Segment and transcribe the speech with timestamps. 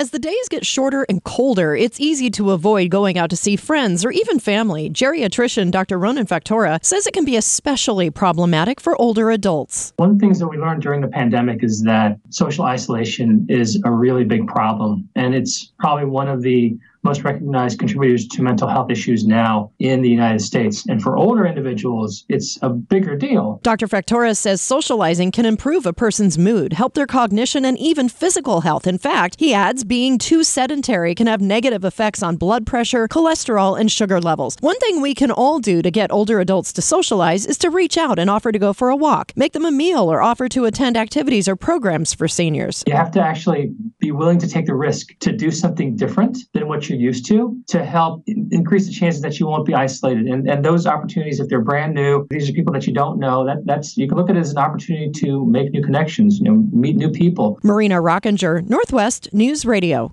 [0.00, 3.54] As the days get shorter and colder, it's easy to avoid going out to see
[3.54, 4.88] friends or even family.
[4.88, 5.98] Geriatrician Dr.
[5.98, 9.92] Ronan Factora says it can be especially problematic for older adults.
[9.98, 13.78] One of the things that we learned during the pandemic is that social isolation is
[13.84, 15.06] a really big problem.
[15.16, 20.02] And it's probably one of the most recognized contributors to mental health issues now in
[20.02, 20.86] the United States.
[20.86, 23.60] And for older individuals, it's a bigger deal.
[23.62, 23.88] Dr.
[23.88, 28.86] Factora says socializing can improve a person's mood, help their cognition, and even physical health.
[28.86, 33.78] In fact, he adds being too sedentary can have negative effects on blood pressure, cholesterol,
[33.78, 34.56] and sugar levels.
[34.60, 37.96] One thing we can all do to get older adults to socialize is to reach
[37.96, 40.66] out and offer to go for a walk, make them a meal, or offer to
[40.66, 42.84] attend activities or programs for seniors.
[42.86, 46.68] You have to actually be willing to take the risk to do something different than
[46.68, 50.26] what you're used to to help increase the chances that you won't be isolated.
[50.26, 53.46] And, and those opportunities, if they're brand new, these are people that you don't know,
[53.46, 56.44] that, that's you can look at it as an opportunity to make new connections, you
[56.44, 57.58] know, meet new people.
[57.62, 60.08] Marina Rockinger, Northwest News Radio.